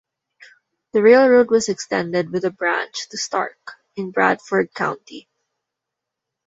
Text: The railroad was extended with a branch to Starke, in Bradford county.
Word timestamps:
The 0.93 1.03
railroad 1.03 1.51
was 1.51 1.69
extended 1.69 2.31
with 2.31 2.43
a 2.43 2.49
branch 2.49 3.07
to 3.09 3.17
Starke, 3.19 3.75
in 3.95 4.09
Bradford 4.09 4.73
county. 4.73 5.29